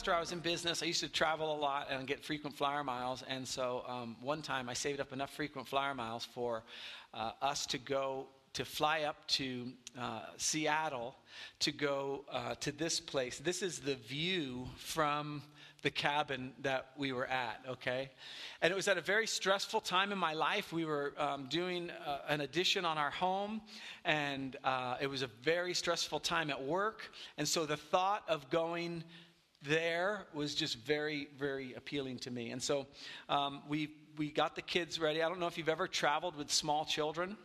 [0.00, 0.82] Pastor, I was in business.
[0.82, 3.22] I used to travel a lot and get frequent flyer miles.
[3.28, 6.62] And so um, one time I saved up enough frequent flyer miles for
[7.12, 11.16] uh, us to go to fly up to uh, Seattle
[11.58, 13.40] to go uh, to this place.
[13.40, 15.42] This is the view from
[15.82, 18.10] the cabin that we were at, okay?
[18.62, 20.72] And it was at a very stressful time in my life.
[20.72, 23.60] We were um, doing uh, an addition on our home,
[24.06, 27.10] and uh, it was a very stressful time at work.
[27.36, 29.04] And so the thought of going
[29.62, 32.50] there was just very, very appealing to me.
[32.50, 32.86] And so
[33.28, 35.22] um, we, we got the kids ready.
[35.22, 37.36] I don't know if you've ever traveled with small children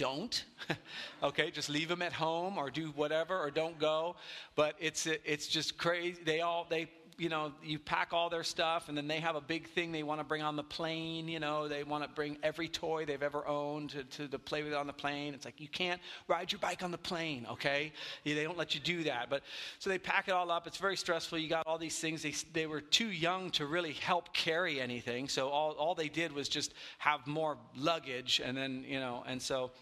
[0.00, 0.46] don't
[1.22, 4.16] okay just leave them at home or do whatever or don't go
[4.56, 6.88] but it's it's just crazy they all they
[7.20, 10.02] you know, you pack all their stuff, and then they have a big thing they
[10.02, 11.28] want to bring on the plane.
[11.28, 14.62] You know, they want to bring every toy they've ever owned to, to, to play
[14.62, 15.34] with on the plane.
[15.34, 17.92] It's like, you can't ride your bike on the plane, okay?
[18.24, 19.28] They don't let you do that.
[19.28, 19.42] But
[19.80, 20.66] so they pack it all up.
[20.66, 21.36] It's very stressful.
[21.36, 22.22] You got all these things.
[22.22, 25.28] They, they were too young to really help carry anything.
[25.28, 29.42] So all, all they did was just have more luggage, and then, you know, and
[29.42, 29.72] so.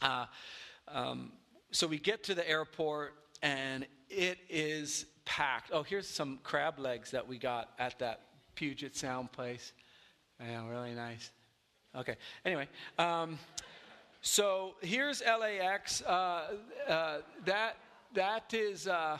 [0.00, 0.26] Uh,
[0.88, 1.30] um,
[1.70, 5.70] so we get to the airport, and it is packed.
[5.72, 8.20] Oh, here's some crab legs that we got at that
[8.54, 9.72] Puget Sound place.
[10.40, 11.30] Yeah, really nice.
[11.94, 12.16] Okay.
[12.44, 13.38] Anyway, um,
[14.22, 16.02] so here's LAX.
[16.02, 16.56] Uh,
[16.88, 17.76] uh, that
[18.14, 18.86] that is.
[18.88, 19.18] Uh,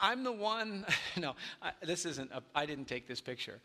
[0.00, 0.84] I'm the one.
[1.16, 2.30] No, I, this isn't.
[2.54, 3.60] I didn't take this picture.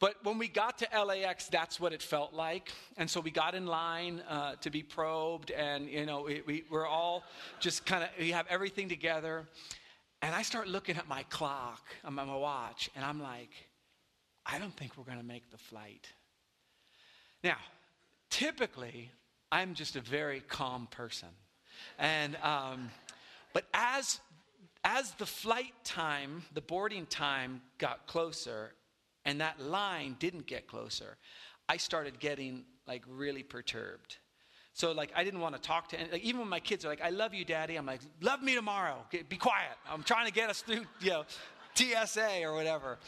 [0.00, 2.72] But when we got to LAX, that's what it felt like.
[2.98, 6.64] And so we got in line uh, to be probed, and you know, we, we,
[6.70, 7.24] we're all
[7.58, 9.46] just kind of, we have everything together.
[10.20, 13.50] And I start looking at my clock, on my watch, and I'm like,
[14.44, 16.08] I don't think we're going to make the flight.
[17.44, 17.56] Now,
[18.30, 19.10] typically,
[19.52, 21.28] I'm just a very calm person.
[21.98, 22.90] And, um,
[23.52, 24.20] but as,
[24.84, 28.72] as the flight time, the boarding time got closer,
[29.24, 31.16] and that line didn't get closer,
[31.68, 34.16] I started getting like really perturbed.
[34.78, 36.88] So like I didn't want to talk to any, like even when my kids are
[36.88, 39.04] like, "I love you, Daddy," I'm like, "Love me tomorrow.
[39.28, 39.76] Be quiet.
[39.90, 41.24] I'm trying to get us through, you know,
[41.74, 42.98] TSA or whatever."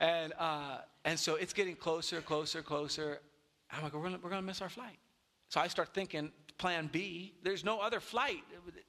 [0.00, 3.20] And uh, and so it's getting closer, closer, closer.
[3.72, 4.98] I'm like, "We're gonna we're gonna miss our flight."
[5.48, 7.32] So I start thinking, Plan B.
[7.42, 8.44] There's no other flight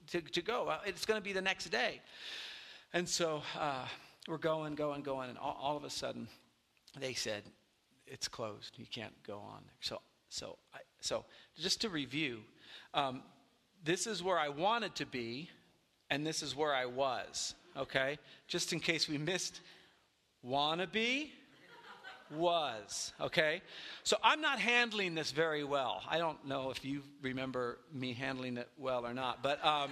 [0.07, 0.73] to to go.
[0.85, 2.02] It's to be the next day.
[2.91, 3.88] And so uh,
[4.28, 6.28] we're going, going, going, and all, all of a sudden,
[7.00, 7.44] they said,
[8.06, 8.73] "It's closed.
[8.78, 11.23] You can't go on." So so I, so
[11.55, 12.39] just to review,
[12.93, 13.21] um,
[13.83, 15.49] this is where I wanted to be,
[16.09, 18.17] and this is where I was, okay?
[18.47, 19.61] Just in case we missed
[20.41, 21.31] wanna be,
[22.31, 23.61] was, okay?
[24.03, 26.01] So I'm not handling this very well.
[26.09, 29.91] I don't know if you remember me handling it well or not, but um,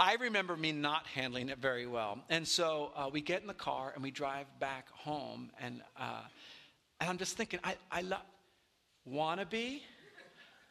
[0.00, 2.18] I remember me not handling it very well.
[2.30, 6.22] And so uh, we get in the car and we drive back home, and, uh,
[7.00, 8.22] and I'm just thinking, I, I love,
[9.04, 9.82] wanna be?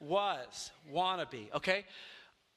[0.03, 1.86] Was, wannabe, okay?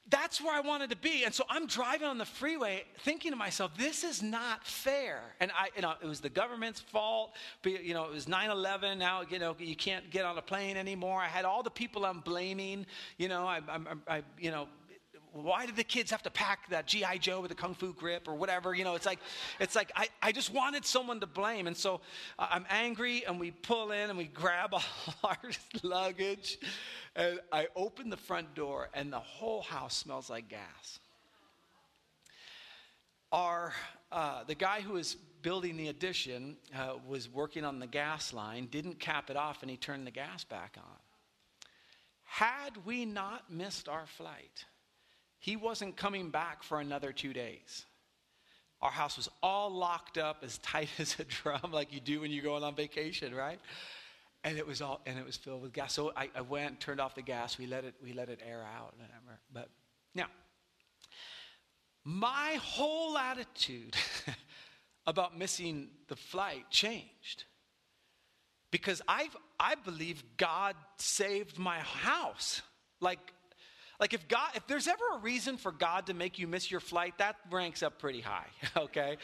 [0.09, 1.25] That's where I wanted to be.
[1.25, 5.21] And so I'm driving on the freeway thinking to myself, this is not fair.
[5.41, 7.33] And I, you know, it was the government's fault.
[7.61, 8.99] But, you know, it was 9 11.
[8.99, 11.19] Now, you know, you can't get on a plane anymore.
[11.19, 12.85] I had all the people I'm blaming.
[13.17, 14.69] You know, I, I, I you know,
[15.33, 18.27] why did the kids have to pack that GI Joe with a kung fu grip
[18.27, 18.73] or whatever?
[18.73, 19.19] You know, it's like,
[19.59, 22.01] it's like I, I just wanted someone to blame, and so
[22.39, 24.83] uh, I'm angry, and we pull in and we grab all
[25.23, 25.37] our
[25.83, 26.57] luggage,
[27.15, 30.99] and I open the front door, and the whole house smells like gas.
[33.31, 33.73] Our
[34.11, 38.67] uh, the guy who was building the addition uh, was working on the gas line,
[38.71, 40.99] didn't cap it off, and he turned the gas back on.
[42.23, 44.65] Had we not missed our flight,
[45.39, 47.85] he wasn't coming back for another two days.
[48.81, 52.31] Our house was all locked up as tight as a drum, like you do when
[52.31, 53.59] you're going on vacation, right?
[54.43, 55.93] And it was all and it was filled with gas.
[55.93, 58.63] So I, I went, turned off the gas, we let it, we let it air
[58.77, 59.39] out, whatever.
[59.51, 59.69] But
[60.13, 60.27] now,
[62.03, 63.95] my whole attitude
[65.07, 67.45] about missing the flight changed.
[68.71, 72.61] Because I've I believe God saved my house.
[72.99, 73.33] Like
[73.99, 76.79] like if God, if there's ever a reason for God to make you miss your
[76.79, 78.47] flight, that ranks up pretty high,
[78.77, 79.17] okay?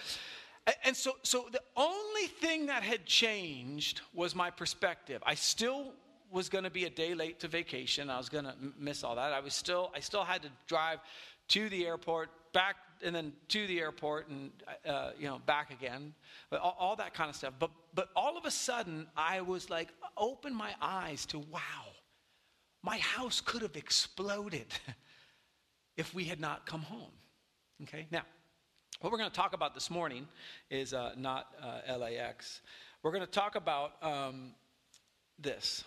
[0.86, 5.22] And so, so the only thing that had changed was my perspective.
[5.25, 5.92] I still
[6.31, 8.10] was going to be a day late to vacation.
[8.10, 9.34] I was going to miss all that.
[9.34, 11.00] I was still, I still had to drive
[11.50, 14.52] to the airport, back, and then to the airport, and
[14.88, 16.14] uh, you know, back again.
[16.52, 17.54] All, all that kind of stuff.
[17.60, 21.93] But, but all of a sudden, I was like, open my eyes to wow
[22.84, 24.68] my house could have exploded
[25.98, 27.12] if we had not come home.
[27.84, 28.22] Okay, now,
[29.00, 30.28] What we're going to talk about this morning
[30.70, 32.62] is uh, not uh, LAX.
[33.02, 34.52] We're going to talk about um,
[35.40, 35.84] this.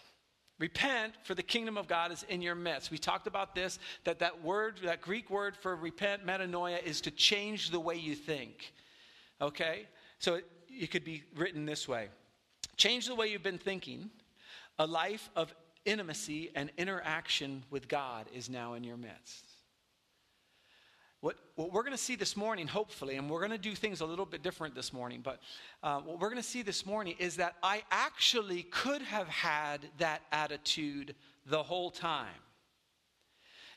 [0.59, 2.91] Repent, for the kingdom of God is in your midst.
[2.91, 7.11] We talked about this, that that word, that Greek word for repent, metanoia, is to
[7.11, 8.73] change the way you think.
[9.41, 9.87] Okay?
[10.19, 12.09] So it, it could be written this way
[12.77, 14.11] Change the way you've been thinking.
[14.79, 15.55] A life of
[15.87, 19.45] intimacy and interaction with God is now in your midst.
[21.21, 24.01] What, what we're going to see this morning, hopefully, and we're going to do things
[24.01, 25.41] a little bit different this morning, but
[25.83, 29.81] uh, what we're going to see this morning is that I actually could have had
[29.99, 31.15] that attitude
[31.47, 32.29] the whole time.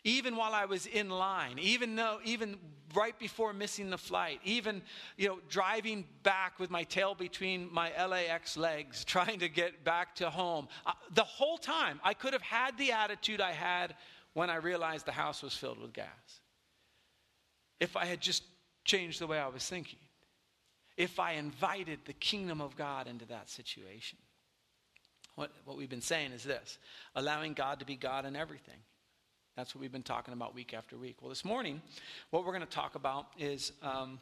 [0.03, 2.57] Even while I was in line, even though, even
[2.95, 4.81] right before missing the flight, even,
[5.17, 10.15] you know, driving back with my tail between my LAX legs, trying to get back
[10.15, 10.67] to home.
[10.85, 13.95] Uh, the whole time, I could have had the attitude I had
[14.33, 16.41] when I realized the house was filled with gas
[17.79, 18.43] if I had just
[18.83, 19.99] changed the way I was thinking,
[20.97, 24.17] if I invited the kingdom of God into that situation.
[25.35, 26.77] What, what we've been saying is this
[27.15, 28.79] allowing God to be God in everything.
[29.55, 31.17] That's what we've been talking about week after week.
[31.21, 31.81] Well, this morning,
[32.29, 34.19] what we're going to talk about is um,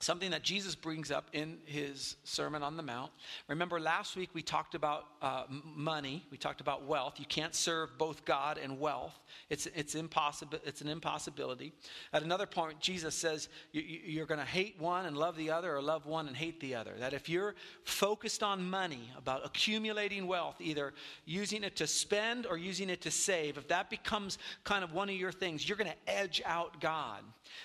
[0.00, 3.12] something that Jesus brings up in his Sermon on the Mount.
[3.48, 7.20] Remember, last week we talked about uh, money, we talked about wealth.
[7.20, 9.18] You can't serve both God and wealth,
[9.50, 11.72] it's, it's, impossible, it's an impossibility.
[12.12, 15.76] At another point, Jesus says you, you're going to hate one and love the other,
[15.76, 16.94] or love one and hate the other.
[16.98, 17.54] That if you're
[17.84, 20.94] focused on money, about accumulating wealth, either
[21.26, 25.10] using it to spend or using it to save, if that becomes kind of one
[25.10, 27.22] of your things, you're going to edge out God.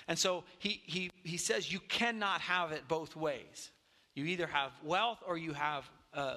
[0.08, 3.70] And so he, he, he says you cannot have it both ways.
[4.14, 6.36] You either have wealth or you have uh,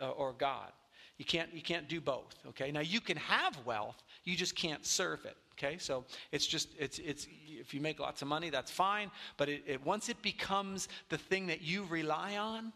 [0.00, 0.72] uh, or God.
[1.18, 2.72] You can't, you can't do both, okay?
[2.72, 5.78] Now, you can have wealth, you just can't serve it, okay?
[5.78, 9.62] So it's just, it's, it's, if you make lots of money, that's fine, but it,
[9.66, 12.72] it, once it becomes the thing that you rely on,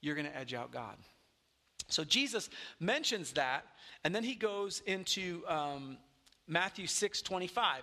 [0.00, 0.96] you're going to edge out God.
[1.88, 3.64] So Jesus mentions that,
[4.04, 5.98] and then he goes into um,
[6.46, 7.82] Matthew 6 25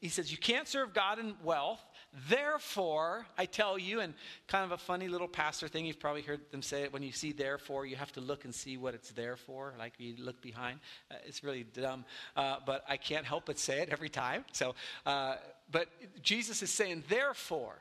[0.00, 1.80] he says, You can't serve God in wealth.
[2.28, 4.14] Therefore, I tell you, and
[4.46, 7.10] kind of a funny little pastor thing, you've probably heard them say it when you
[7.10, 10.40] see therefore, you have to look and see what it's there for, like you look
[10.40, 10.78] behind.
[11.10, 12.04] Uh, it's really dumb,
[12.36, 14.44] uh, but I can't help but say it every time.
[14.52, 14.76] So,
[15.06, 15.36] uh,
[15.72, 15.88] but
[16.22, 17.78] Jesus is saying, Therefore,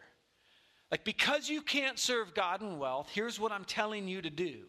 [0.89, 4.65] like because you can't serve God in wealth, here's what I'm telling you to do.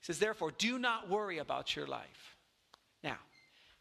[0.00, 2.36] He says, Therefore, do not worry about your life.
[3.02, 3.18] Now,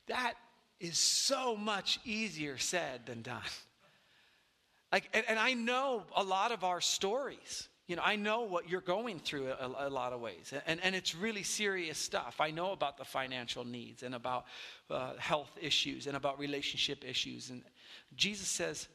[0.07, 0.35] that
[0.79, 3.41] is so much easier said than done.
[4.91, 7.67] Like, and, and, I know a lot of our stories.
[7.87, 10.95] You know, I know what you're going through a, a lot of ways, and, and
[10.95, 12.37] it's really serious stuff.
[12.39, 14.45] I know about the financial needs and about
[14.89, 17.49] uh, health issues and about relationship issues.
[17.49, 17.63] And
[18.15, 18.87] Jesus says,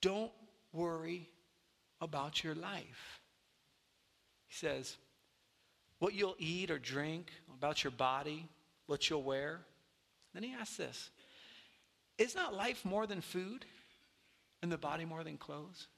[0.00, 0.32] don't
[0.72, 1.28] worry
[2.00, 3.20] about your life.
[4.48, 4.96] He says,
[5.98, 8.48] what you'll eat or drink, about your body,
[8.86, 9.60] what you'll wear.
[10.34, 11.10] Then he asks this
[12.18, 13.64] is not life more than food
[14.62, 15.88] and the body more than clothes?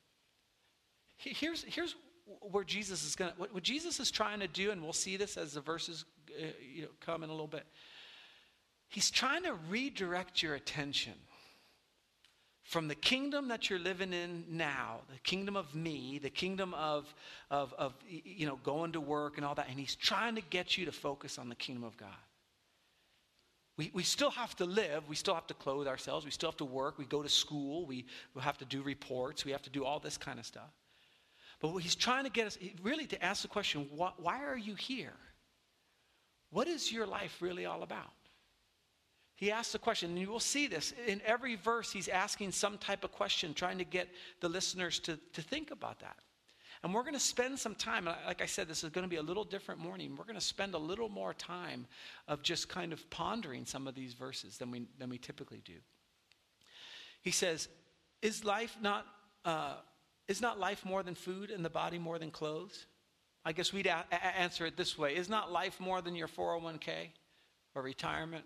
[1.16, 1.96] Here's, here's
[2.40, 5.16] where Jesus is going to, what, what, Jesus is trying to do, and we'll see
[5.16, 7.66] this as the verses uh, you know, come in a little bit.
[8.88, 11.14] He's trying to redirect your attention
[12.62, 17.12] from the kingdom that you're living in now, the kingdom of me, the kingdom of,
[17.50, 20.76] of, of you know, going to work and all that, and he's trying to get
[20.76, 22.08] you to focus on the kingdom of God.
[23.78, 25.08] We, we still have to live.
[25.08, 26.24] We still have to clothe ourselves.
[26.24, 26.98] We still have to work.
[26.98, 27.86] We go to school.
[27.86, 28.04] We,
[28.34, 29.44] we have to do reports.
[29.44, 30.70] We have to do all this kind of stuff.
[31.60, 34.74] But he's trying to get us really to ask the question why, why are you
[34.74, 35.14] here?
[36.50, 38.12] What is your life really all about?
[39.36, 42.76] He asks the question, and you will see this in every verse, he's asking some
[42.78, 44.08] type of question, trying to get
[44.40, 46.16] the listeners to, to think about that.
[46.82, 49.16] And we're going to spend some time, like I said, this is going to be
[49.16, 50.14] a little different morning.
[50.16, 51.86] We're going to spend a little more time
[52.28, 55.74] of just kind of pondering some of these verses than we, than we typically do.
[57.22, 57.68] He says,
[58.22, 59.06] Is life not,
[59.44, 59.74] uh,
[60.28, 62.86] is not life more than food and the body more than clothes?
[63.44, 66.28] I guess we'd a- a- answer it this way Is not life more than your
[66.28, 67.10] 401k
[67.74, 68.44] or retirement?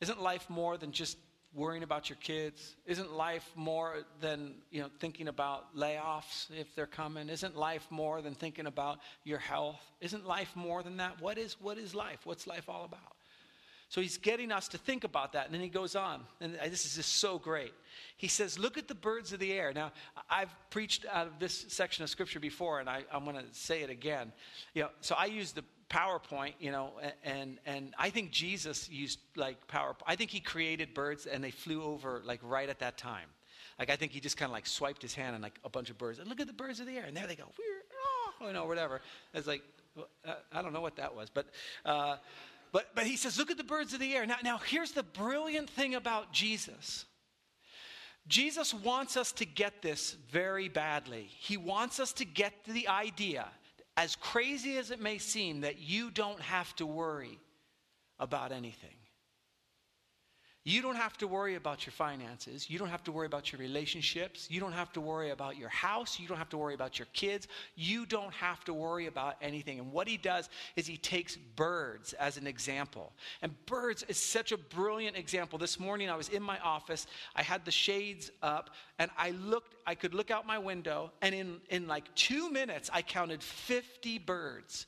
[0.00, 1.16] Isn't life more than just
[1.54, 2.76] worrying about your kids?
[2.86, 7.28] Isn't life more than, you know, thinking about layoffs if they're coming?
[7.28, 9.80] Isn't life more than thinking about your health?
[10.00, 11.20] Isn't life more than that?
[11.20, 12.20] What is what is life?
[12.24, 13.16] What's life all about?
[13.90, 15.46] So he's getting us to think about that.
[15.46, 17.74] And then he goes on, and this is just so great.
[18.16, 19.72] He says, Look at the birds of the air.
[19.74, 19.90] Now,
[20.30, 23.82] I've preached out of this section of scripture before, and I, am going to say
[23.82, 24.32] it again.
[24.74, 26.92] You know, so I use the PowerPoint, you know,
[27.24, 30.02] and, and I think Jesus used like PowerPoint.
[30.06, 33.26] I think he created birds and they flew over like right at that time.
[33.76, 35.90] Like I think he just kind of like swiped his hand and like a bunch
[35.90, 36.20] of birds.
[36.20, 37.06] And look at the birds of the air.
[37.08, 37.50] And there they go.
[38.40, 39.00] Oh, you know, whatever.
[39.34, 39.62] It's like,
[40.52, 41.28] I don't know what that was.
[41.28, 41.48] But,
[41.84, 42.16] uh,
[42.72, 44.26] but, but he says, look at the birds of the air.
[44.26, 47.04] Now, now, here's the brilliant thing about Jesus.
[48.28, 51.26] Jesus wants us to get this very badly.
[51.28, 53.48] He wants us to get the idea,
[53.96, 57.40] as crazy as it may seem, that you don't have to worry
[58.18, 58.99] about anything.
[60.62, 62.68] You don't have to worry about your finances.
[62.68, 64.46] You don't have to worry about your relationships.
[64.50, 66.20] You don't have to worry about your house.
[66.20, 67.48] You don't have to worry about your kids.
[67.76, 69.78] You don't have to worry about anything.
[69.78, 73.14] And what he does is he takes birds as an example.
[73.40, 75.58] And birds is such a brilliant example.
[75.58, 77.06] This morning I was in my office.
[77.34, 81.34] I had the shades up and I looked, I could look out my window and
[81.34, 84.86] in, in like two minutes I counted 50 birds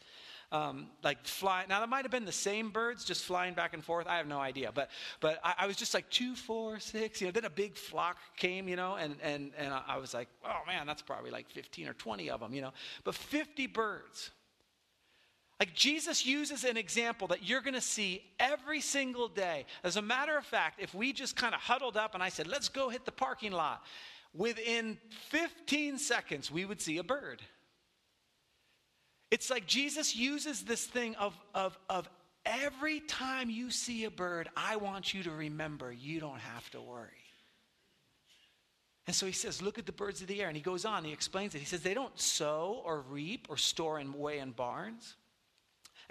[0.53, 1.69] um, like flying.
[1.69, 4.07] Now, that might have been the same birds just flying back and forth.
[4.07, 4.71] I have no idea.
[4.73, 4.91] But,
[5.21, 7.21] but I, I was just like two, four, six.
[7.21, 10.29] You know, then a big flock came, you know, and, and, and I was like,
[10.45, 12.73] oh man, that's probably like 15 or 20 of them, you know.
[13.03, 14.31] But 50 birds.
[15.59, 19.65] Like Jesus uses an example that you're going to see every single day.
[19.85, 22.47] As a matter of fact, if we just kind of huddled up and I said,
[22.47, 23.85] let's go hit the parking lot,
[24.35, 24.99] within
[25.31, 27.43] 15 seconds, we would see a bird.
[29.33, 32.07] It's like Jesus uses this thing of, of, of
[32.45, 36.83] every time you see a bird, I want you to remember you don't have to
[36.83, 37.09] worry.
[39.07, 40.49] And so he says, Look at the birds of the air.
[40.49, 41.61] And he goes on, he explains it.
[41.61, 45.17] He says, They don't sow or reap or store and weigh in barns.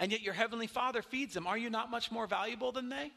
[0.00, 1.46] And yet your heavenly Father feeds them.
[1.46, 3.12] Are you not much more valuable than they?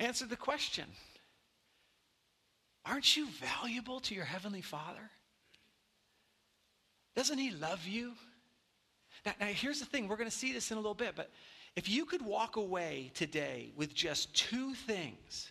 [0.00, 0.86] Answer the question
[2.84, 5.12] Aren't you valuable to your heavenly Father?
[7.14, 8.12] Doesn't he love you?
[9.24, 11.30] Now, now here's the thing we're going to see this in a little bit, but
[11.76, 15.50] if you could walk away today with just two things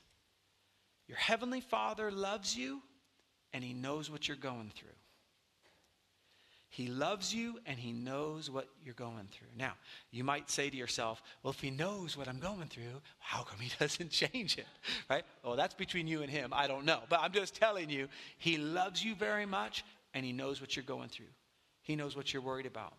[1.07, 2.81] your heavenly Father loves you
[3.51, 4.89] and he knows what you're going through.
[6.69, 9.49] He loves you and he knows what you're going through.
[9.55, 9.73] Now,
[10.09, 13.59] you might say to yourself, well, if he knows what I'm going through, how come
[13.59, 14.65] he doesn't change it?
[15.07, 15.23] Right?
[15.43, 16.51] Well, that's between you and him.
[16.51, 17.01] I don't know.
[17.09, 18.07] But I'm just telling you,
[18.39, 21.27] he loves you very much and he knows what you're going through.
[21.83, 22.93] He knows what you're worried about.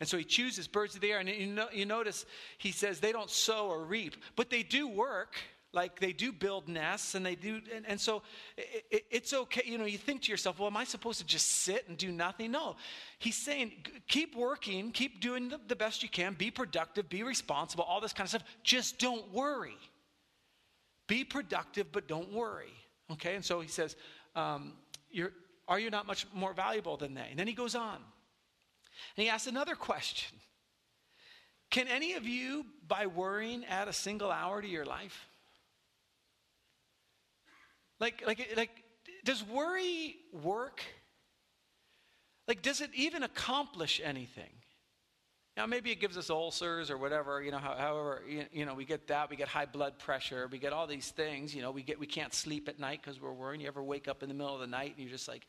[0.00, 1.18] And so he chooses birds of the air.
[1.18, 2.26] And you, know, you notice
[2.58, 5.36] he says they don't sow or reap, but they do work.
[5.74, 7.60] Like they do build nests and they do.
[7.74, 8.22] And, and so
[8.56, 9.62] it, it, it's okay.
[9.66, 12.10] You know, you think to yourself, well, am I supposed to just sit and do
[12.10, 12.52] nothing?
[12.52, 12.76] No.
[13.18, 13.72] He's saying
[14.08, 18.14] keep working, keep doing the, the best you can, be productive, be responsible, all this
[18.14, 18.44] kind of stuff.
[18.62, 19.76] Just don't worry.
[21.06, 22.72] Be productive, but don't worry.
[23.12, 23.34] Okay?
[23.34, 23.94] And so he says,
[24.36, 24.72] um,
[25.66, 27.28] Are you not much more valuable than they?
[27.30, 27.98] And then he goes on.
[29.16, 30.38] And he asks another question
[31.70, 35.26] Can any of you, by worrying, add a single hour to your life?
[38.00, 38.70] Like, like, like,
[39.24, 40.82] does worry work?
[42.46, 44.52] Like, does it even accomplish anything?
[45.58, 49.08] Now, maybe it gives us ulcers or whatever, you know, however, you know, we get
[49.08, 51.98] that, we get high blood pressure, we get all these things, you know, we get,
[51.98, 53.60] we can't sleep at night because we're worrying.
[53.60, 55.48] You ever wake up in the middle of the night and you're just like,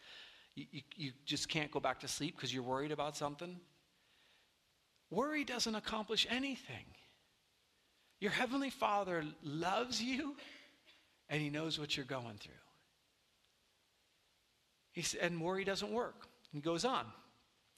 [0.71, 3.59] you, you, just can't go back to sleep because you're worried about something.
[5.11, 6.85] Worry doesn't accomplish anything.
[8.19, 10.35] Your Heavenly Father loves you
[11.29, 12.53] and He knows what you're going through.
[14.91, 16.27] He said, and worry doesn't work.
[16.51, 17.05] He goes on.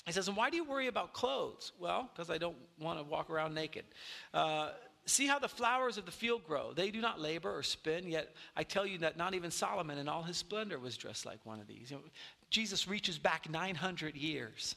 [0.05, 1.73] He says, and why do you worry about clothes?
[1.79, 3.85] Well, because I don't want to walk around naked.
[4.33, 4.69] Uh,
[5.05, 6.73] See how the flowers of the field grow.
[6.73, 10.07] They do not labor or spin, yet I tell you that not even Solomon in
[10.07, 11.89] all his splendor was dressed like one of these.
[11.89, 12.03] You know,
[12.51, 14.75] Jesus reaches back 900 years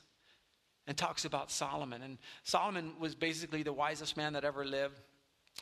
[0.87, 2.03] and talks about Solomon.
[2.03, 5.01] And Solomon was basically the wisest man that ever lived.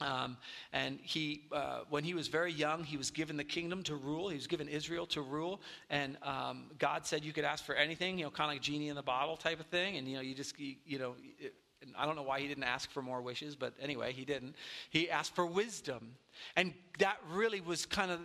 [0.01, 0.37] Um,
[0.73, 4.29] and he, uh, when he was very young, he was given the kingdom to rule.
[4.29, 5.61] He was given Israel to rule.
[5.91, 8.89] And um, God said you could ask for anything, you know, kind of like genie
[8.89, 9.97] in the bottle type of thing.
[9.97, 11.55] And, you know, you just, you, you know, it,
[11.99, 14.57] I don't know why he didn't ask for more wishes, but anyway, he didn't.
[14.91, 16.17] He asked for wisdom.
[16.57, 18.21] And that really was kind of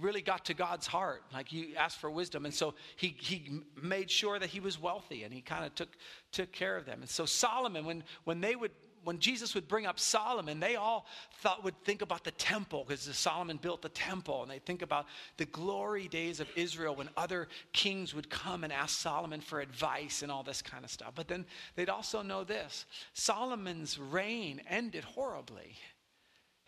[0.00, 1.22] really got to God's heart.
[1.32, 2.44] Like he asked for wisdom.
[2.44, 5.90] And so he, he made sure that he was wealthy and he kind of took,
[6.32, 7.00] took care of them.
[7.00, 8.72] And so Solomon, when, when they would
[9.04, 11.06] when Jesus would bring up Solomon, they all
[11.38, 15.06] thought would think about the temple because Solomon built the temple, and they think about
[15.36, 20.22] the glory days of Israel when other kings would come and ask Solomon for advice
[20.22, 21.12] and all this kind of stuff.
[21.14, 25.76] But then they'd also know this: Solomon's reign ended horribly.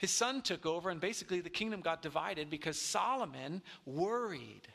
[0.02, 4.66] His son took over, and basically the kingdom got divided because Solomon worried.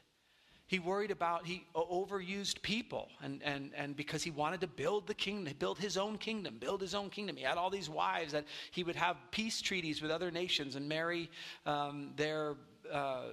[0.68, 5.14] He worried about, he overused people, and, and, and because he wanted to build the
[5.14, 7.36] kingdom, build his own kingdom, build his own kingdom.
[7.36, 10.88] He had all these wives that he would have peace treaties with other nations and
[10.88, 11.30] marry
[11.66, 12.56] um, their
[12.90, 13.24] uh,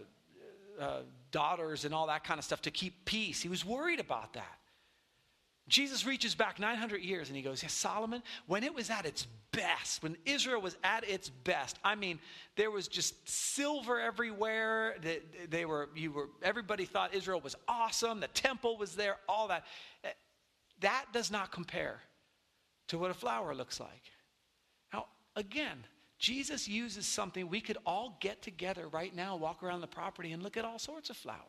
[0.81, 3.41] uh, daughters and all that kind of stuff to keep peace.
[3.41, 4.59] He was worried about that.
[5.67, 9.27] Jesus reaches back 900 years and he goes, yeah, Solomon, when it was at its
[9.51, 12.19] best, when Israel was at its best, I mean,
[12.57, 14.97] there was just silver everywhere.
[15.01, 18.21] They, they were, you were, everybody thought Israel was awesome.
[18.21, 19.65] The temple was there, all that.
[20.05, 20.11] Eh,
[20.81, 22.01] that does not compare
[22.89, 24.03] to what a flower looks like.
[24.93, 25.79] Now, again,
[26.19, 30.43] Jesus uses something we could all get together right now, walk around the property, and
[30.43, 31.41] look at all sorts of flowers.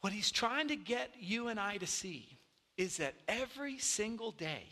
[0.00, 2.38] What he's trying to get you and I to see
[2.76, 4.64] is that every single day,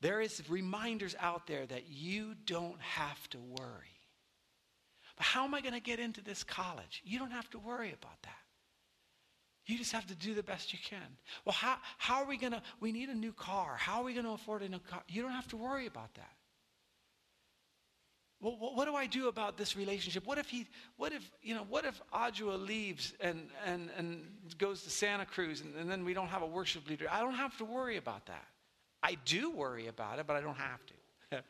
[0.00, 3.98] there is reminders out there that you don't have to worry.
[5.16, 7.02] But how am I going to get into this college?
[7.04, 8.30] You don't have to worry about that.
[9.66, 11.18] You just have to do the best you can.
[11.44, 12.62] Well, how, how are we going to?
[12.80, 13.76] We need a new car.
[13.76, 15.02] How are we going to afford a new car?
[15.08, 16.32] You don't have to worry about that.
[18.40, 20.24] Well, what do I do about this relationship?
[20.24, 20.66] What if he,
[20.96, 24.24] what if, you know, what if Adjua leaves and, and, and
[24.58, 27.06] goes to Santa Cruz and, and then we don't have a worship leader?
[27.10, 28.44] I don't have to worry about that.
[29.02, 31.42] I do worry about it, but I don't have to.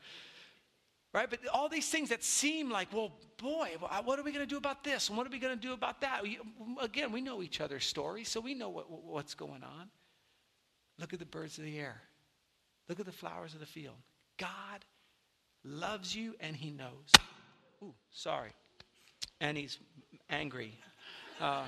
[1.13, 1.29] right?
[1.29, 3.69] But all these things that seem like, well, boy,
[4.03, 5.09] what are we going to do about this?
[5.09, 6.23] And what are we going to do about that?
[6.81, 9.89] Again, we know each other's stories, so we know what, what's going on.
[10.97, 12.01] Look at the birds of the air.
[12.87, 13.95] Look at the flowers of the field.
[14.37, 14.83] God
[15.63, 17.11] loves you and he knows.
[17.83, 18.51] Ooh, sorry.
[19.41, 19.79] And he's
[20.29, 20.73] angry.
[21.39, 21.63] Uh,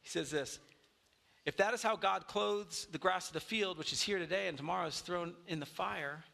[0.00, 0.58] he says this
[1.46, 4.48] If that is how God clothes the grass of the field, which is here today
[4.48, 6.24] and tomorrow is thrown in the fire,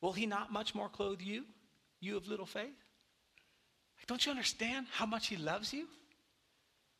[0.00, 1.44] will he not much more clothe you,
[2.00, 2.76] you of little faith?
[4.10, 5.86] don't you understand how much he loves you?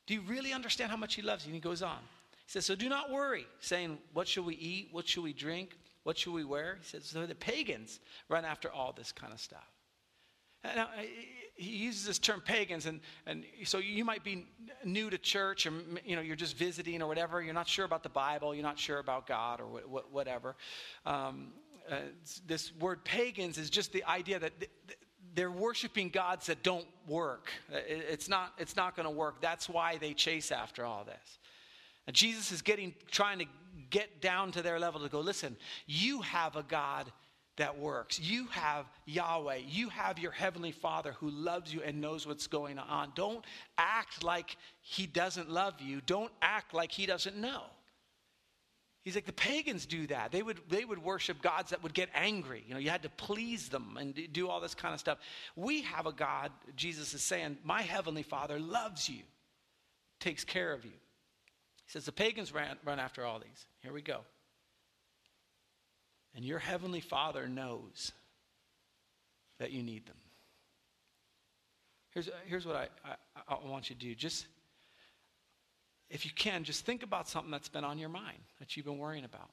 [0.06, 1.48] Do you really understand how much he loves you?
[1.48, 1.98] And he goes on.
[2.46, 4.90] He says, So do not worry, saying, What shall we eat?
[4.92, 5.76] What shall we drink?
[6.04, 6.78] What should we wear?
[6.80, 9.68] He says, so the pagans run after all this kind of stuff.
[10.64, 10.88] Now,
[11.54, 14.46] he uses this term pagans, and, and so you might be
[14.84, 15.72] new to church, or
[16.04, 17.42] you know, you're just visiting or whatever.
[17.42, 20.56] You're not sure about the Bible, you're not sure about God or whatever.
[21.06, 21.52] Um,
[21.90, 21.96] uh,
[22.46, 24.52] this word pagans is just the idea that
[25.34, 27.50] they're worshiping gods that don't work.
[27.72, 29.40] It's not, it's not going to work.
[29.40, 31.38] That's why they chase after all this.
[32.06, 33.44] And Jesus is getting, trying to
[33.90, 37.10] get down to their level to go, listen, you have a God
[37.56, 38.18] that works.
[38.18, 39.60] You have Yahweh.
[39.68, 43.12] You have your heavenly Father who loves you and knows what's going on.
[43.14, 43.44] Don't
[43.76, 46.00] act like he doesn't love you.
[46.06, 47.64] Don't act like he doesn't know.
[49.02, 50.30] He's like the pagans do that.
[50.30, 52.62] They would they would worship gods that would get angry.
[52.66, 55.18] You know, you had to please them and do all this kind of stuff.
[55.56, 59.22] We have a God, Jesus is saying, my heavenly Father loves you,
[60.18, 60.92] takes care of you.
[61.90, 63.66] Says the pagans ran, run after all these.
[63.82, 64.20] Here we go.
[66.36, 68.12] And your heavenly Father knows
[69.58, 70.16] that you need them.
[72.10, 74.14] Here's, uh, here's what I, I, I want you to do.
[74.14, 74.46] Just,
[76.08, 78.98] if you can, just think about something that's been on your mind that you've been
[78.98, 79.50] worrying about.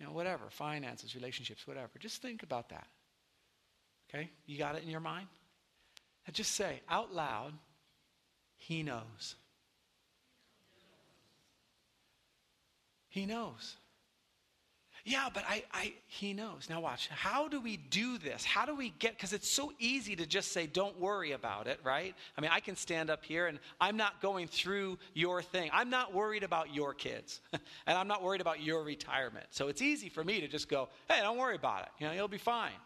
[0.00, 1.90] You know, whatever, finances, relationships, whatever.
[1.98, 2.86] Just think about that.
[4.08, 4.30] Okay?
[4.46, 5.26] You got it in your mind?
[6.26, 7.52] And just say out loud,
[8.56, 9.36] He knows.
[13.16, 13.76] He knows.
[15.02, 16.68] Yeah, but I, I, he knows.
[16.68, 17.08] Now watch.
[17.08, 18.44] How do we do this?
[18.44, 21.80] How do we get, because it's so easy to just say, don't worry about it,
[21.82, 22.14] right?
[22.36, 25.70] I mean, I can stand up here and I'm not going through your thing.
[25.72, 27.40] I'm not worried about your kids
[27.86, 29.46] and I'm not worried about your retirement.
[29.48, 31.88] So it's easy for me to just go, hey, don't worry about it.
[31.98, 32.76] You know, you'll be fine.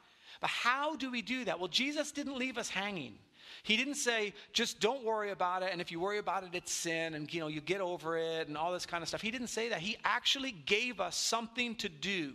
[0.41, 1.59] But how do we do that?
[1.59, 3.15] Well, Jesus didn't leave us hanging.
[3.63, 6.73] He didn't say, just don't worry about it, and if you worry about it, it's
[6.73, 9.21] sin, and you know, you get over it, and all this kind of stuff.
[9.21, 9.81] He didn't say that.
[9.81, 12.33] He actually gave us something to do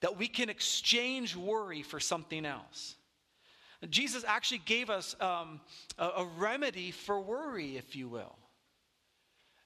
[0.00, 2.96] that we can exchange worry for something else.
[3.90, 5.60] Jesus actually gave us um,
[5.98, 8.36] a, a remedy for worry, if you will.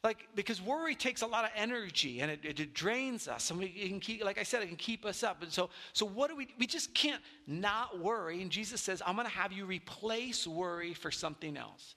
[0.02, 3.50] Like, because worry takes a lot of energy and it, it, it drains us.
[3.50, 5.42] And we can keep, like I said, it can keep us up.
[5.42, 8.40] And so, so what do we, we just can't not worry.
[8.40, 11.96] And Jesus says, I'm going to have you replace worry for something else.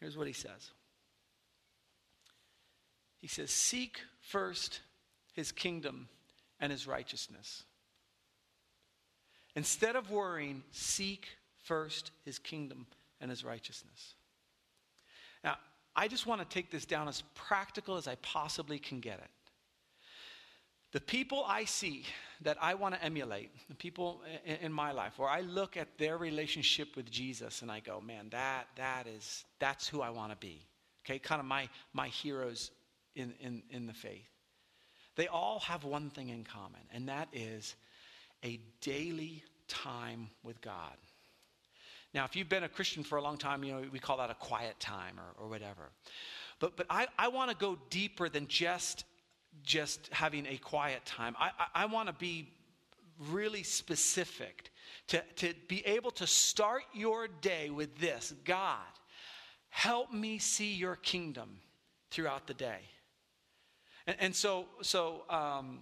[0.00, 0.70] Here's what he says
[3.20, 4.80] He says, Seek first
[5.34, 6.08] his kingdom
[6.60, 7.64] and his righteousness.
[9.54, 11.26] Instead of worrying, seek
[11.64, 12.86] first his kingdom
[13.20, 14.14] and his righteousness.
[15.98, 19.30] I just want to take this down as practical as I possibly can get it.
[20.92, 22.04] the people I see
[22.42, 26.16] that I want to emulate, the people in, my life, where I look at their
[26.16, 30.36] relationship with Jesus and I go, man, that, that is, that's who I want to
[30.36, 30.64] be.
[31.04, 32.70] Okay, kind of my, my heroes
[33.16, 34.30] in, in, in the faith.
[35.16, 37.74] They all have one thing in common, and that is
[38.44, 40.96] a daily time with God.
[42.14, 44.30] Now, if you've been a Christian for a long time, you know, we call that
[44.30, 45.90] a quiet time or, or whatever.
[46.58, 49.04] But, but I, I want to go deeper than just
[49.62, 51.34] just having a quiet time.
[51.38, 52.48] I, I, I want to be
[53.30, 54.70] really specific
[55.08, 58.78] to, to be able to start your day with this God,
[59.70, 61.58] help me see your kingdom
[62.10, 62.80] throughout the day.
[64.06, 65.80] And, and so, so um,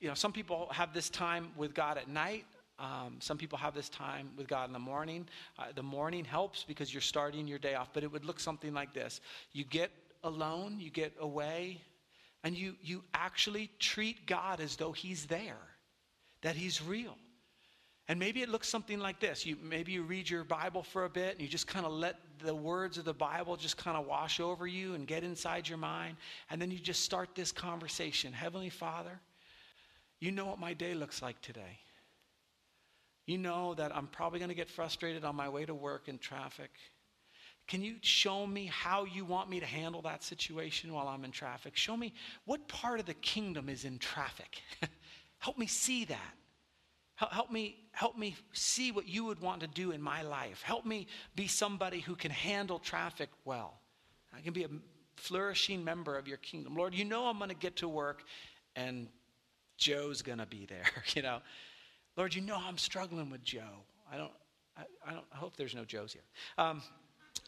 [0.00, 2.44] you know, some people have this time with God at night.
[2.78, 5.28] Um, some people have this time with God in the morning.
[5.58, 8.72] Uh, the morning helps because you're starting your day off, but it would look something
[8.72, 9.20] like this
[9.52, 9.90] You get
[10.24, 11.80] alone, you get away,
[12.44, 15.60] and you, you actually treat God as though He's there,
[16.42, 17.16] that He's real.
[18.08, 19.46] And maybe it looks something like this.
[19.46, 22.16] You, maybe you read your Bible for a bit and you just kind of let
[22.44, 25.78] the words of the Bible just kind of wash over you and get inside your
[25.78, 26.16] mind.
[26.50, 29.20] And then you just start this conversation Heavenly Father,
[30.18, 31.78] you know what my day looks like today.
[33.26, 36.18] You know that I'm probably going to get frustrated on my way to work in
[36.18, 36.70] traffic.
[37.68, 41.30] Can you show me how you want me to handle that situation while I'm in
[41.30, 41.76] traffic?
[41.76, 42.12] Show me
[42.44, 44.60] what part of the kingdom is in traffic.
[45.38, 46.34] help me see that.
[47.14, 50.60] Help me, help me see what you would want to do in my life.
[50.62, 51.06] Help me
[51.36, 53.80] be somebody who can handle traffic well.
[54.36, 54.68] I can be a
[55.14, 56.74] flourishing member of your kingdom.
[56.74, 58.24] Lord, you know I'm going to get to work
[58.74, 59.06] and
[59.76, 61.38] Joe's going to be there, you know.
[62.16, 63.60] Lord, you know I'm struggling with Joe.
[64.12, 64.32] I don't,
[64.76, 66.22] I, I don't, I hope there's no Joes here.
[66.58, 66.82] Um,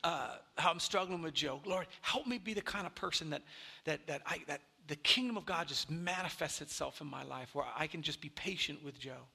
[0.02, 1.60] uh, how I'm struggling with Joe.
[1.64, 3.42] Lord, help me be the kind of person that,
[3.84, 7.66] that, that, I, that the kingdom of God just manifests itself in my life where
[7.76, 9.28] I can just be patient with Joe.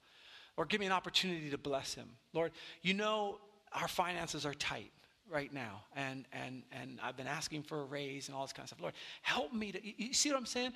[0.57, 2.09] Or give me an opportunity to bless him.
[2.33, 3.39] Lord, you know
[3.73, 4.91] our finances are tight
[5.29, 8.63] right now and and and i've been asking for a raise and all this kind
[8.63, 10.73] of stuff lord help me to you see what i'm saying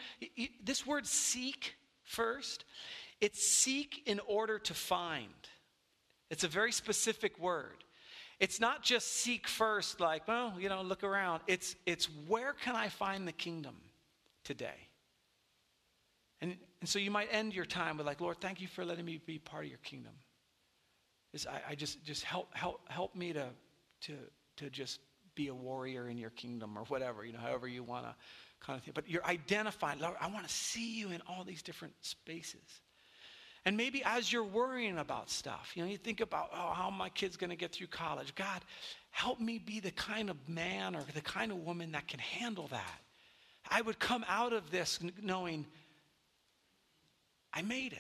[0.64, 2.66] this word seek first
[3.22, 5.34] it's seek in order to find
[6.30, 7.84] it's a very specific word
[8.40, 11.42] it's not just seek first, like, well, you know, look around.
[11.48, 13.76] It's, it's where can I find the kingdom
[14.44, 14.90] today?
[16.42, 19.06] And, and so you might end your time with like, Lord, thank you for letting
[19.06, 20.12] me be part of your kingdom.
[21.34, 23.48] It's, I, I just, just help, help, help me to,
[24.02, 24.18] to,
[24.58, 25.00] to just
[25.36, 28.16] be a warrior in your kingdom or whatever, you know, however you want to
[28.60, 28.92] kind of thing.
[28.94, 32.82] But you're identifying, Lord, I want to see you in all these different spaces.
[33.66, 37.10] And maybe as you're worrying about stuff, you know, you think about, oh, how my
[37.10, 38.36] kid's going to get through college.
[38.36, 38.62] God,
[39.12, 42.68] help me be the kind of man or the kind of woman that can handle
[42.68, 43.00] that.
[43.70, 45.66] I would come out of this knowing
[47.54, 48.00] I made it.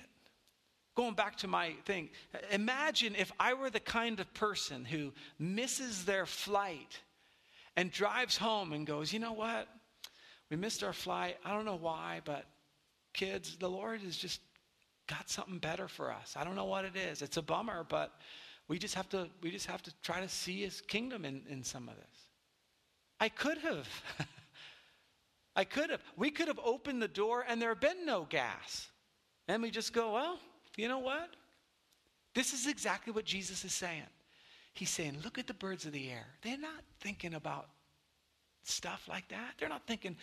[0.95, 2.09] Going back to my thing,
[2.51, 6.99] imagine if I were the kind of person who misses their flight
[7.75, 9.67] and drives home and goes, you know what?
[10.51, 11.37] We missed our flight.
[11.43, 12.45] I don't know why, but
[13.13, 14.39] kids, the Lord is just
[15.07, 16.35] got something better for us.
[16.37, 17.21] I don't know what it is.
[17.21, 18.13] It's a bummer, but
[18.67, 21.63] we just have to we just have to try to see his kingdom in, in
[21.63, 22.19] some of this.
[23.19, 23.87] I could have.
[25.55, 26.01] I could have.
[26.17, 28.89] We could have opened the door and there had been no gas.
[29.47, 30.39] And we just go, well,
[30.77, 31.29] you know what?
[32.33, 34.03] This is exactly what Jesus is saying.
[34.73, 36.25] He's saying, look at the birds of the air.
[36.41, 37.67] They're not thinking about
[38.63, 39.53] stuff like that.
[39.59, 40.15] They're not thinking,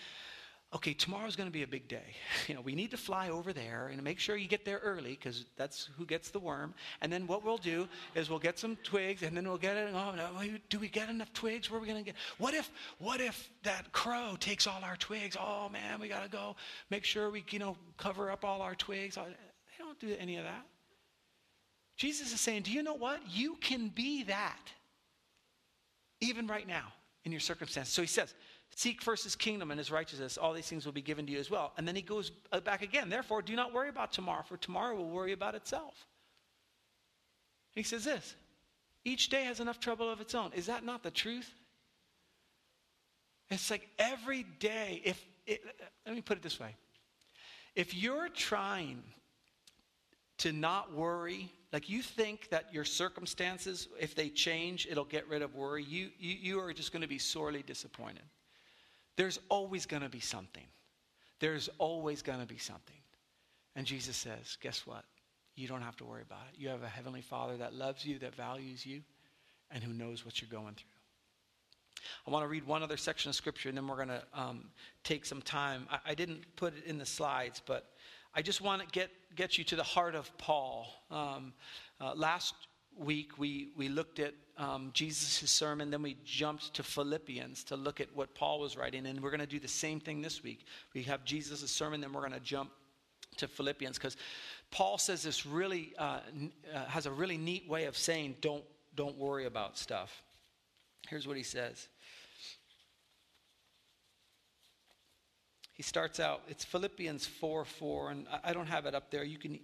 [0.72, 2.14] okay, tomorrow's going to be a big day.
[2.48, 5.10] You know, we need to fly over there and make sure you get there early
[5.10, 6.74] because that's who gets the worm.
[7.00, 9.90] And then what we'll do is we'll get some twigs and then we'll get it.
[9.94, 10.14] Oh,
[10.68, 11.70] do we get enough twigs?
[11.70, 12.16] Where are we going to get?
[12.38, 15.36] What if, what if that crow takes all our twigs?
[15.38, 16.56] Oh man, we got to go
[16.88, 19.14] make sure we, you know, cover up all our twigs.
[19.14, 19.22] They
[19.78, 20.66] don't do any of that.
[21.96, 23.20] Jesus is saying, do you know what?
[23.28, 24.72] You can be that
[26.20, 26.92] even right now
[27.24, 27.92] in your circumstances.
[27.92, 28.34] So he says,
[28.76, 30.38] Seek first his kingdom and his righteousness.
[30.38, 31.72] All these things will be given to you as well.
[31.76, 33.10] And then he goes uh, back again.
[33.10, 36.06] Therefore, do not worry about tomorrow, for tomorrow will worry about itself.
[37.72, 38.34] He says this
[39.04, 40.52] each day has enough trouble of its own.
[40.54, 41.52] Is that not the truth?
[43.50, 45.62] It's like every day, if, it,
[46.06, 46.76] let me put it this way.
[47.74, 49.02] If you're trying
[50.38, 55.42] to not worry, like you think that your circumstances, if they change, it'll get rid
[55.42, 58.22] of worry, you, you, you are just going to be sorely disappointed.
[59.20, 60.64] There's always going to be something.
[61.40, 62.96] There's always going to be something.
[63.76, 65.04] And Jesus says, guess what?
[65.56, 66.58] You don't have to worry about it.
[66.58, 69.02] You have a heavenly Father that loves you, that values you,
[69.70, 72.00] and who knows what you're going through.
[72.26, 74.70] I want to read one other section of Scripture, and then we're going to um,
[75.04, 75.86] take some time.
[75.90, 77.90] I, I, didn't put it in the slides, but
[78.34, 80.86] I just want to get, get you to the heart of Paul.
[81.10, 81.52] Um,
[82.00, 82.54] uh, last
[82.98, 88.00] week, we, we looked at um, Jesus' sermon, then we jumped to Philippians to look
[88.00, 90.66] at what Paul was writing, and we're going to do the same thing this week.
[90.94, 92.70] We have Jesus' sermon, then we're going to jump
[93.38, 94.16] to Philippians because
[94.70, 96.18] Paul says this really uh,
[96.74, 100.22] uh, has a really neat way of saying don't don't worry about stuff.
[101.08, 101.88] Here's what he says.
[105.72, 109.24] He starts out, it's Philippians 4 4, and I don't have it up there.
[109.24, 109.58] You can,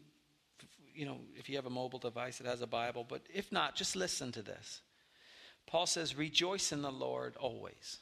[0.97, 3.77] you know, if you have a mobile device that has a Bible, but if not,
[3.77, 4.81] just listen to this.
[5.67, 7.99] Paul says, Rejoice in the Lord always.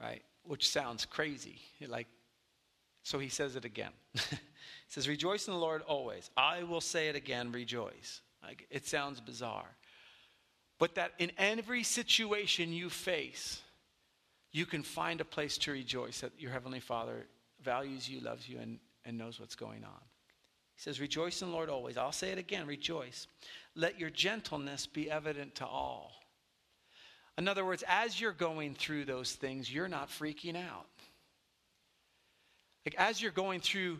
[0.00, 0.22] Right?
[0.44, 1.60] Which sounds crazy.
[1.86, 2.06] Like,
[3.02, 3.92] so he says it again.
[4.12, 4.20] he
[4.88, 6.30] says, Rejoice in the Lord always.
[6.36, 8.20] I will say it again, rejoice.
[8.42, 9.76] Like, it sounds bizarre.
[10.78, 13.60] But that in every situation you face,
[14.52, 17.26] you can find a place to rejoice that your Heavenly Father
[17.62, 20.00] values you, loves you, and, and knows what's going on.
[20.78, 21.96] He says, Rejoice in the Lord always.
[21.96, 23.26] I'll say it again rejoice.
[23.74, 26.12] Let your gentleness be evident to all.
[27.36, 30.86] In other words, as you're going through those things, you're not freaking out.
[32.86, 33.98] Like, as you're going through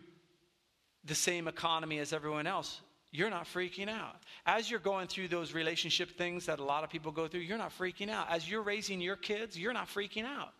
[1.03, 2.79] the same economy as everyone else,
[3.11, 4.15] you're not freaking out.
[4.45, 7.57] As you're going through those relationship things that a lot of people go through, you're
[7.57, 8.27] not freaking out.
[8.29, 10.53] As you're raising your kids, you're not freaking out.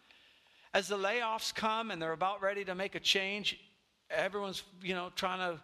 [0.74, 3.58] As the layoffs come and they're about ready to make a change,
[4.10, 5.62] everyone's, you know, trying to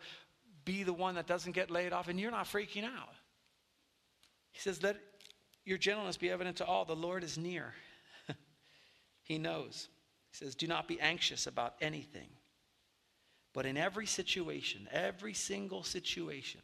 [0.65, 3.15] be the one that doesn't get laid off and you're not freaking out.
[4.51, 4.97] He says, "Let
[5.63, 6.85] your gentleness be evident to all.
[6.85, 7.73] The Lord is near."
[9.23, 9.89] he knows.
[10.31, 12.29] He says, "Do not be anxious about anything."
[13.53, 16.61] But in every situation, every single situation,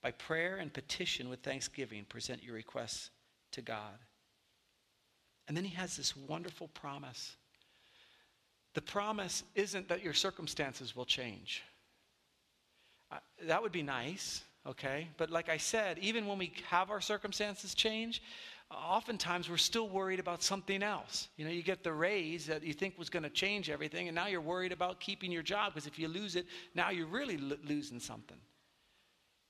[0.00, 3.10] by prayer and petition with thanksgiving, present your requests
[3.52, 3.98] to God.
[5.48, 7.36] And then he has this wonderful promise.
[8.74, 11.64] The promise isn't that your circumstances will change.
[13.44, 15.08] That would be nice, okay?
[15.16, 18.22] But like I said, even when we have our circumstances change,
[18.70, 21.28] oftentimes we're still worried about something else.
[21.36, 24.14] You know, you get the raise that you think was going to change everything, and
[24.14, 27.36] now you're worried about keeping your job because if you lose it, now you're really
[27.36, 28.38] lo- losing something.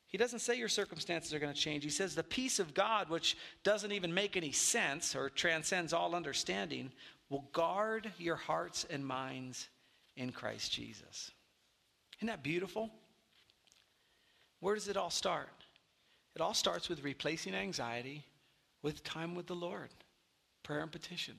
[0.06, 1.84] He doesn't say your circumstances are going to change.
[1.84, 6.16] He says the peace of God, which doesn't even make any sense or transcends all
[6.16, 6.90] understanding,
[7.28, 9.68] will guard your hearts and minds
[10.16, 11.30] in Christ Jesus.
[12.18, 12.90] Isn't that beautiful?
[14.60, 15.48] Where does it all start?
[16.36, 18.24] It all starts with replacing anxiety
[18.82, 19.90] with time with the Lord,
[20.62, 21.34] prayer and petition.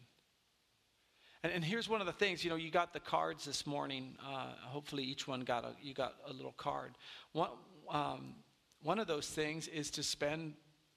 [1.44, 4.16] And, and here's one of the things, you know, you got the cards this morning.
[4.24, 6.92] Uh, hopefully, each one got a, you got a little card.
[7.32, 7.50] One,
[7.90, 8.36] um,
[8.84, 10.54] one of those things is to spend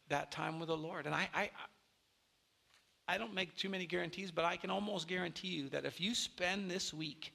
[0.09, 1.07] that time with the Lord.
[1.07, 1.51] And I, I,
[3.07, 6.15] I don't make too many guarantees, but I can almost guarantee you that if you
[6.15, 7.33] spend this week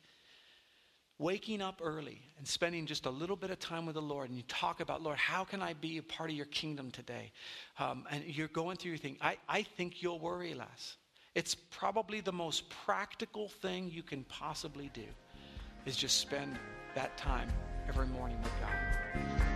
[1.19, 4.37] waking up early and spending just a little bit of time with the Lord, and
[4.37, 7.31] you talk about, Lord, how can I be a part of your kingdom today?
[7.77, 10.95] Um, and you're going through your thing, I, I think you'll worry less.
[11.35, 15.05] It's probably the most practical thing you can possibly do,
[15.85, 16.57] is just spend
[16.95, 17.49] that time
[17.87, 19.48] every morning with God.